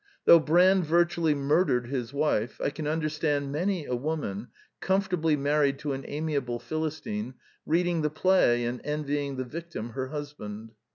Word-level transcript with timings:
Though 0.25 0.39
Brand 0.39 0.83
virtually 0.83 1.35
mur 1.35 1.63
dered 1.63 1.85
his 1.85 2.11
wife, 2.11 2.59
I 2.59 2.71
can 2.71 2.87
understand 2.87 3.51
many 3.51 3.85
a 3.85 3.95
woman, 3.95 4.47
comfortably 4.79 5.35
married 5.35 5.77
to 5.77 5.93
an 5.93 6.05
amiable 6.07 6.57
Philistine, 6.57 7.35
reading 7.67 8.01
the 8.01 8.09
play 8.09 8.65
and 8.65 8.81
envying 8.83 9.35
the 9.37 9.45
victim 9.45 9.91
her 9.91 10.07
hus 10.07 10.33
band. 10.33 10.71